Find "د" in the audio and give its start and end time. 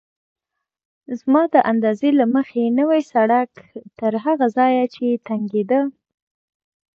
1.53-1.55